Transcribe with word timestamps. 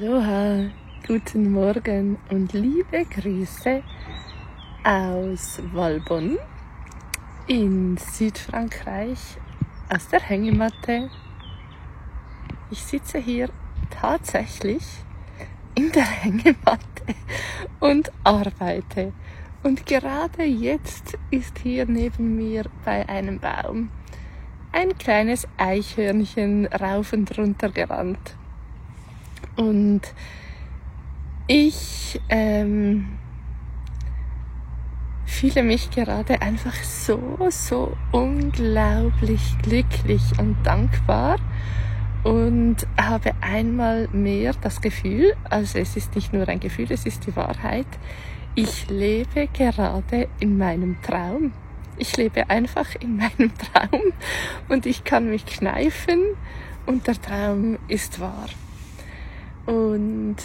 Aloha, 0.00 0.70
guten 1.06 1.52
Morgen 1.52 2.16
und 2.30 2.54
liebe 2.54 3.04
Grüße 3.04 3.82
aus 4.82 5.60
Valbonne 5.74 6.38
in 7.46 7.98
Südfrankreich 7.98 9.18
aus 9.92 10.08
der 10.08 10.20
Hängematte. 10.20 11.10
Ich 12.70 12.82
sitze 12.82 13.18
hier 13.18 13.50
tatsächlich 13.90 14.84
in 15.74 15.92
der 15.92 16.04
Hängematte 16.22 17.14
und 17.80 18.10
arbeite. 18.24 19.12
Und 19.62 19.84
gerade 19.84 20.44
jetzt 20.44 21.18
ist 21.30 21.58
hier 21.58 21.84
neben 21.84 22.36
mir 22.36 22.64
bei 22.86 23.06
einem 23.06 23.38
Baum 23.38 23.90
ein 24.72 24.96
kleines 24.96 25.46
Eichhörnchen 25.58 26.66
rauf 26.66 27.12
und 27.12 27.36
runter 27.36 27.68
gerannt. 27.68 28.36
Und 29.60 30.00
ich 31.46 32.18
ähm, 32.30 33.18
fühle 35.26 35.62
mich 35.62 35.90
gerade 35.90 36.40
einfach 36.40 36.72
so, 36.82 37.36
so 37.50 37.94
unglaublich 38.10 39.58
glücklich 39.60 40.22
und 40.38 40.56
dankbar 40.64 41.36
und 42.24 42.76
habe 42.98 43.32
einmal 43.42 44.08
mehr 44.12 44.54
das 44.62 44.80
Gefühl, 44.80 45.34
also 45.50 45.78
es 45.78 45.94
ist 45.94 46.14
nicht 46.14 46.32
nur 46.32 46.48
ein 46.48 46.60
Gefühl, 46.60 46.86
es 46.88 47.04
ist 47.04 47.26
die 47.26 47.36
Wahrheit, 47.36 47.86
ich 48.54 48.88
lebe 48.88 49.46
gerade 49.52 50.28
in 50.40 50.56
meinem 50.56 51.02
Traum. 51.02 51.52
Ich 51.98 52.16
lebe 52.16 52.48
einfach 52.48 52.94
in 52.98 53.18
meinem 53.18 53.52
Traum 53.58 54.14
und 54.70 54.86
ich 54.86 55.04
kann 55.04 55.28
mich 55.28 55.44
kneifen 55.44 56.22
und 56.86 57.06
der 57.06 57.20
Traum 57.20 57.78
ist 57.88 58.20
wahr. 58.20 58.48
Und 59.70 60.36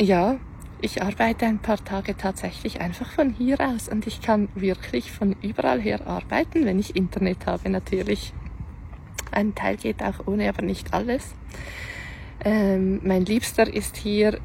ja, 0.00 0.36
ich 0.80 1.02
arbeite 1.02 1.46
ein 1.46 1.58
paar 1.58 1.84
Tage 1.84 2.16
tatsächlich 2.16 2.80
einfach 2.80 3.10
von 3.10 3.30
hier 3.30 3.58
aus 3.60 3.88
und 3.88 4.06
ich 4.06 4.20
kann 4.20 4.48
wirklich 4.54 5.10
von 5.10 5.34
überall 5.42 5.80
her 5.80 6.06
arbeiten, 6.06 6.64
wenn 6.64 6.78
ich 6.78 6.94
Internet 6.94 7.44
habe 7.46 7.68
natürlich. 7.68 8.32
Ein 9.32 9.56
Teil 9.56 9.76
geht 9.76 10.00
auch 10.00 10.28
ohne, 10.28 10.48
aber 10.48 10.62
nicht 10.62 10.94
alles. 10.94 11.34
Ähm, 12.44 13.00
mein 13.02 13.24
Liebster 13.24 13.66
ist 13.66 13.96
hier 13.96 14.38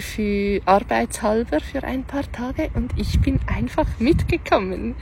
für 0.00 0.60
arbeitshalber 0.64 1.60
für 1.60 1.84
ein 1.84 2.02
paar 2.02 2.30
Tage 2.32 2.70
und 2.74 2.92
ich 2.98 3.20
bin 3.20 3.38
einfach 3.46 3.86
mitgekommen. 4.00 4.96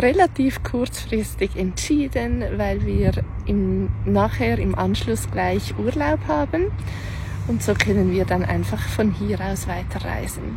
Relativ 0.00 0.62
kurzfristig 0.62 1.54
entschieden, 1.56 2.42
weil 2.56 2.86
wir 2.86 3.12
im, 3.44 3.90
nachher 4.06 4.58
im 4.58 4.74
Anschluss 4.74 5.30
gleich 5.30 5.74
Urlaub 5.78 6.20
haben 6.28 6.70
und 7.48 7.62
so 7.62 7.74
können 7.74 8.12
wir 8.12 8.24
dann 8.24 8.44
einfach 8.44 8.80
von 8.80 9.12
hier 9.12 9.40
aus 9.40 9.66
weiterreisen. 9.68 10.56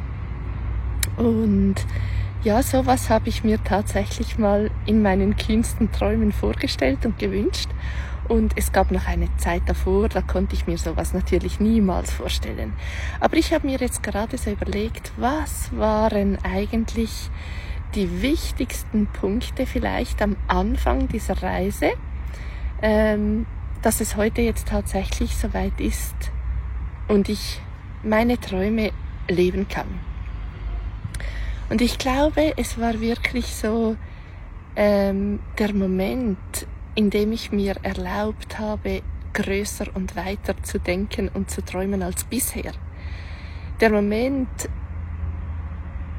Und 1.17 1.75
ja, 2.44 2.61
sowas 2.61 3.09
habe 3.09 3.30
ich 3.30 3.44
mir 3.44 3.64
tatsächlich 3.64 4.38
mal 4.38 4.69
in 4.86 5.02
meinen 5.02 5.36
kühnsten 5.36 5.91
Träumen 5.91 6.31
vorgestellt 6.31 7.06
und 7.06 7.17
gewünscht. 7.17 7.69
Und 8.28 8.53
es 8.56 8.72
gab 8.72 8.91
noch 8.91 9.08
eine 9.08 9.36
Zeit 9.38 9.63
davor, 9.67 10.09
da 10.09 10.22
konnte 10.22 10.56
ich 10.56 10.66
mir 10.67 10.78
sowas 10.78 11.13
natürlich 11.13 11.59
niemals 11.59 12.11
vorstellen. 12.11 12.73
Aber 13.19 13.38
ich 13.38 13.53
habe 13.53 13.67
mir 13.67 13.78
jetzt 13.78 14.02
gerade 14.02 14.38
so 14.38 14.52
überlegt, 14.52 15.11
was 15.17 15.75
waren 15.75 16.38
eigentlich 16.44 17.29
die 17.94 18.22
wichtigsten 18.22 19.07
Punkte 19.07 19.66
vielleicht 19.66 20.22
am 20.22 20.35
Anfang 20.47 21.07
dieser 21.07 21.41
Reise, 21.41 21.91
ähm, 22.81 23.46
dass 23.81 24.02
es 24.02 24.16
heute 24.16 24.41
jetzt 24.41 24.67
tatsächlich 24.67 25.35
soweit 25.35 25.79
ist, 25.79 26.31
und 27.07 27.29
ich 27.29 27.61
meine 28.03 28.39
Träume 28.39 28.91
leben 29.27 29.67
kann. 29.67 29.88
Und 31.69 31.81
ich 31.81 31.97
glaube, 31.97 32.53
es 32.57 32.79
war 32.79 32.99
wirklich 33.01 33.47
so 33.47 33.95
ähm, 34.75 35.39
der 35.57 35.73
Moment, 35.73 36.38
in 36.93 37.09
dem 37.09 37.31
ich 37.31 37.51
mir 37.51 37.75
erlaubt 37.81 38.59
habe, 38.59 39.01
größer 39.33 39.88
und 39.93 40.16
weiter 40.16 40.55
zu 40.63 40.79
denken 40.79 41.29
und 41.33 41.49
zu 41.49 41.63
träumen 41.63 42.03
als 42.03 42.23
bisher. 42.23 42.71
Der 43.81 43.89
Moment, 43.89 44.69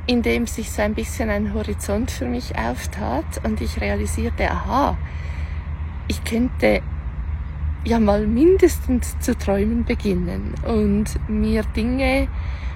in 0.06 0.22
dem 0.22 0.46
sich 0.46 0.70
so 0.70 0.82
ein 0.82 0.94
bisschen 0.94 1.30
ein 1.30 1.54
Horizont 1.54 2.10
für 2.10 2.26
mich 2.26 2.56
auftat 2.56 3.44
und 3.44 3.60
ich 3.60 3.80
realisierte, 3.80 4.50
aha, 4.50 4.98
ich 6.08 6.22
könnte 6.24 6.82
ja 7.86 8.00
mal 8.00 8.26
mindestens 8.26 9.18
zu 9.20 9.38
träumen 9.38 9.84
beginnen 9.84 10.54
und 10.66 11.06
mir 11.28 11.62
Dinge 11.62 12.28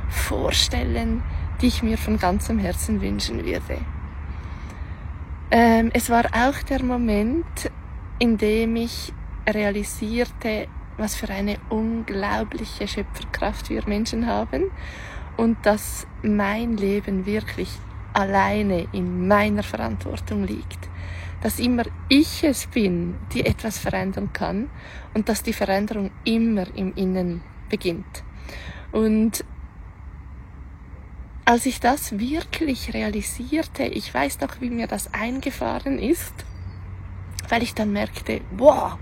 vorstellen, 0.09 1.23
die 1.61 1.67
ich 1.67 1.83
mir 1.83 1.99
von 1.99 2.19
ganzem 2.19 2.59
Herzen 2.59 3.03
wünschen 3.03 3.45
würde. 3.45 3.79
Ähm, 5.51 5.91
es 5.93 6.11
war 6.11 6.27
auch 6.27 6.63
der 6.63 6.83
Moment, 6.85 7.71
in 8.21 8.39
dem 8.39 8.77
ich 8.77 9.13
realisierte, 9.49 10.69
was 10.97 11.17
für 11.17 11.29
eine 11.29 11.57
unglaubliche 11.71 12.87
Schöpferkraft 12.87 13.69
wir 13.69 13.83
Menschen 13.89 14.27
haben 14.27 14.71
und 15.37 15.57
dass 15.65 16.07
mein 16.23 16.77
Leben 16.77 17.27
wirklich 17.27 17.71
alleine 18.13 18.87
in 18.93 19.27
meiner 19.27 19.63
Verantwortung 19.65 20.45
liegt 20.45 20.90
dass 21.41 21.59
immer 21.59 21.85
ich 22.09 22.45
es 22.45 22.67
bin, 22.67 23.17
die 23.33 23.47
etwas 23.47 23.79
verändern 23.79 24.33
kann 24.33 24.71
und 25.15 25.29
dass 25.29 25.43
die 25.43 25.53
Veränderung 25.53 26.11
immer 26.25 26.67
im 26.77 26.95
Innen 26.95 27.43
beginnt. 27.69 28.23
Und 28.93 29.45
als 31.45 31.67
ich 31.67 31.81
das 31.81 32.19
wirklich 32.19 32.95
realisierte, 32.95 33.85
ich 33.85 34.13
weiß 34.13 34.41
noch, 34.41 34.61
wie 34.61 34.71
mir 34.71 34.87
das 34.87 35.13
eingefahren 35.15 35.99
ist, 35.99 36.33
weil 37.49 37.63
ich 37.63 37.75
dann 37.75 37.93
merkte, 37.93 38.41
wow, 38.57 38.99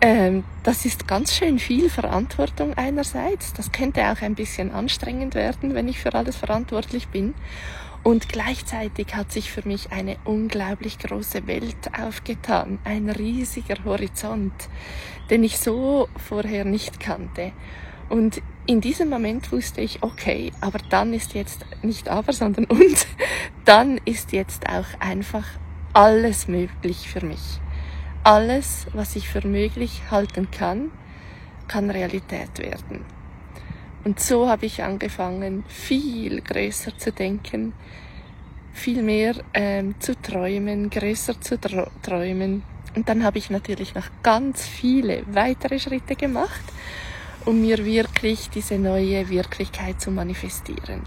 ähm, 0.00 0.44
das 0.62 0.84
ist 0.84 1.08
ganz 1.08 1.34
schön 1.34 1.58
viel 1.58 1.90
Verantwortung 1.90 2.74
einerseits. 2.74 3.52
Das 3.52 3.72
könnte 3.72 4.06
auch 4.10 4.22
ein 4.22 4.36
bisschen 4.36 4.70
anstrengend 4.70 5.34
werden, 5.34 5.74
wenn 5.74 5.88
ich 5.88 5.98
für 5.98 6.14
alles 6.14 6.36
verantwortlich 6.36 7.08
bin. 7.08 7.34
Und 8.02 8.28
gleichzeitig 8.28 9.14
hat 9.14 9.32
sich 9.32 9.50
für 9.50 9.66
mich 9.66 9.92
eine 9.92 10.16
unglaublich 10.24 10.98
große 10.98 11.46
Welt 11.46 11.90
aufgetan, 11.98 12.78
ein 12.84 13.10
riesiger 13.10 13.84
Horizont, 13.84 14.52
den 15.30 15.44
ich 15.44 15.58
so 15.58 16.08
vorher 16.16 16.64
nicht 16.64 17.00
kannte. 17.00 17.52
Und 18.08 18.40
in 18.66 18.80
diesem 18.80 19.10
Moment 19.10 19.52
wusste 19.52 19.80
ich, 19.80 20.02
okay, 20.02 20.52
aber 20.60 20.78
dann 20.90 21.12
ist 21.12 21.34
jetzt 21.34 21.66
nicht 21.82 22.08
aber, 22.08 22.32
sondern 22.32 22.64
und, 22.66 23.06
dann 23.64 24.00
ist 24.04 24.32
jetzt 24.32 24.68
auch 24.68 25.00
einfach 25.00 25.46
alles 25.92 26.48
möglich 26.48 27.08
für 27.08 27.24
mich. 27.24 27.60
Alles, 28.24 28.86
was 28.92 29.16
ich 29.16 29.28
für 29.28 29.46
möglich 29.46 30.02
halten 30.10 30.50
kann, 30.50 30.90
kann 31.66 31.90
Realität 31.90 32.58
werden. 32.58 33.04
Und 34.04 34.20
so 34.20 34.48
habe 34.48 34.66
ich 34.66 34.82
angefangen, 34.82 35.64
viel 35.68 36.40
größer 36.40 36.96
zu 36.96 37.12
denken, 37.12 37.72
viel 38.72 39.02
mehr 39.02 39.34
ähm, 39.54 40.00
zu 40.00 40.20
träumen, 40.20 40.88
größer 40.88 41.40
zu 41.40 41.58
träumen. 41.60 42.62
Und 42.94 43.08
dann 43.08 43.24
habe 43.24 43.38
ich 43.38 43.50
natürlich 43.50 43.94
noch 43.94 44.08
ganz 44.22 44.66
viele 44.66 45.22
weitere 45.26 45.78
Schritte 45.78 46.16
gemacht, 46.16 46.62
um 47.44 47.60
mir 47.60 47.84
wirklich 47.84 48.50
diese 48.50 48.78
neue 48.78 49.28
Wirklichkeit 49.28 50.00
zu 50.00 50.10
manifestieren. 50.10 51.02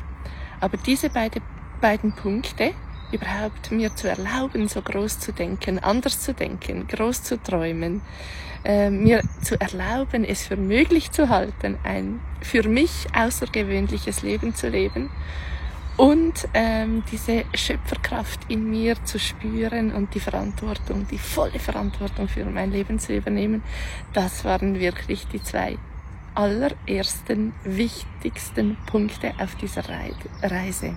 Aber 0.60 0.78
diese 0.78 1.10
beide, 1.10 1.42
beiden 1.80 2.12
Punkte, 2.14 2.74
überhaupt 3.12 3.72
mir 3.72 3.96
zu 3.96 4.10
erlauben, 4.10 4.68
so 4.68 4.82
groß 4.82 5.20
zu 5.20 5.32
denken, 5.32 5.80
anders 5.80 6.22
zu 6.22 6.34
denken, 6.34 6.88
groß 6.88 7.24
zu 7.24 7.42
träumen, 7.42 8.02
äh, 8.64 8.90
mir 8.90 9.22
zu 9.42 9.60
erlauben, 9.60 10.24
es 10.24 10.44
für 10.44 10.58
möglich 10.58 11.12
zu 11.12 11.30
halten, 11.30 11.78
ein 11.84 12.20
für 12.42 12.68
mich 12.68 13.08
außergewöhnliches 13.16 14.22
Leben 14.22 14.56
zu 14.56 14.70
leben 14.70 15.10
und 15.98 16.48
ähm, 16.54 17.04
diese 17.12 17.44
Schöpferkraft 17.54 18.40
in 18.48 18.70
mir 18.70 19.04
zu 19.04 19.20
spüren 19.20 19.94
und 19.94 20.14
die 20.16 20.20
Verantwortung, 20.20 21.06
die 21.10 21.18
volle 21.18 21.60
Verantwortung 21.60 22.28
für 22.28 22.46
mein 22.46 22.72
Leben 22.72 22.98
zu 22.98 23.16
übernehmen, 23.16 23.64
das 24.14 24.46
waren 24.46 24.80
wirklich 24.80 25.28
die 25.28 25.44
zwei 25.44 25.78
allerersten, 26.34 27.54
wichtigsten 27.64 28.78
Punkte 28.86 29.34
auf 29.38 29.56
dieser 29.56 29.84
Reise. 30.42 30.96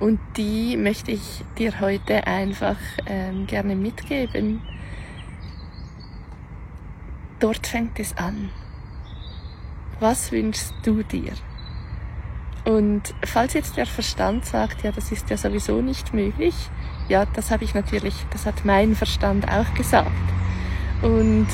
Und 0.00 0.20
die 0.36 0.76
möchte 0.76 1.10
ich 1.10 1.44
dir 1.58 1.80
heute 1.80 2.26
einfach 2.26 2.76
ähm, 3.06 3.46
gerne 3.46 3.74
mitgeben. 3.74 4.62
Dort 7.40 7.66
fängt 7.66 7.98
es 7.98 8.16
an. 8.16 8.50
Was 10.00 10.30
wünschst 10.30 10.74
du 10.84 11.02
dir? 11.02 11.32
Und 12.64 13.14
falls 13.24 13.54
jetzt 13.54 13.76
der 13.76 13.86
Verstand 13.86 14.44
sagt, 14.44 14.82
ja, 14.82 14.92
das 14.92 15.10
ist 15.10 15.30
ja 15.30 15.36
sowieso 15.36 15.80
nicht 15.80 16.12
möglich, 16.12 16.54
ja, 17.08 17.24
das 17.24 17.50
habe 17.50 17.64
ich 17.64 17.74
natürlich, 17.74 18.14
das 18.30 18.44
hat 18.44 18.64
mein 18.64 18.94
Verstand 18.94 19.48
auch 19.48 19.72
gesagt. 19.74 20.10
Und 21.02 21.46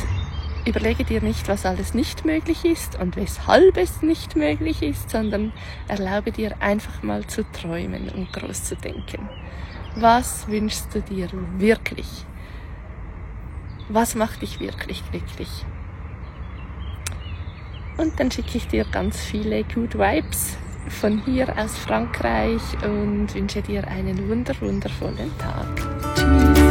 überlege 0.66 1.04
dir 1.04 1.20
nicht, 1.20 1.48
was 1.48 1.66
alles 1.66 1.94
nicht 1.94 2.24
möglich 2.24 2.64
ist 2.64 2.98
und 2.98 3.16
weshalb 3.16 3.76
es 3.76 4.02
nicht 4.02 4.36
möglich 4.36 4.82
ist, 4.82 5.10
sondern 5.10 5.52
erlaube 5.88 6.32
dir 6.32 6.56
einfach 6.60 7.02
mal 7.02 7.26
zu 7.26 7.44
träumen 7.52 8.08
und 8.08 8.32
groß 8.32 8.64
zu 8.64 8.76
denken. 8.76 9.28
Was 9.96 10.48
wünschst 10.48 10.94
du 10.94 11.00
dir 11.00 11.28
wirklich? 11.58 12.08
Was 13.88 14.14
macht 14.14 14.42
dich 14.42 14.60
wirklich 14.60 15.02
glücklich? 15.10 15.64
Und 17.96 18.18
dann 18.18 18.30
schicke 18.30 18.58
ich 18.58 18.66
dir 18.66 18.84
ganz 18.84 19.20
viele 19.20 19.62
Good 19.64 19.96
Vibes 19.96 20.56
von 20.88 21.22
hier 21.24 21.48
aus 21.58 21.76
Frankreich 21.78 22.62
und 22.82 23.34
wünsche 23.34 23.62
dir 23.62 23.86
einen 23.86 24.28
wunder 24.28 24.54
wundervollen 24.60 25.30
Tag. 25.38 26.63